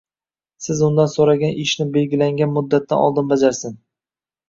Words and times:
siz 0.67 0.81
undan 0.87 1.11
so‘ragan 1.17 1.61
ishni 1.65 1.89
belgilangan 1.99 2.53
muddatdan 2.59 3.07
oldin 3.11 3.33
bajarsin. 3.37 3.83